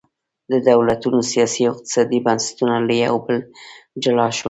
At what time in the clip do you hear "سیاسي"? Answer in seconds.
1.31-1.61